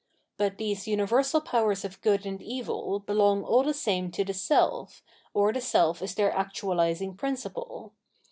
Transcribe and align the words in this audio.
But 0.35 0.57
these 0.57 0.87
universal 0.87 1.41
powers 1.41 1.85
of 1.85 2.01
good 2.01 2.25
and 2.25 2.41
evil 2.41 2.97
belong 3.01 3.43
all 3.43 3.61
the 3.61 3.71
same 3.71 4.09
to 4.13 4.25
the 4.25 4.33
self, 4.33 5.03
or 5.31 5.53
the 5.53 5.61
self 5.61 6.01
is 6.01 6.15
their 6.15 6.31
actualising 6.31 7.15
principle. 7.15 7.93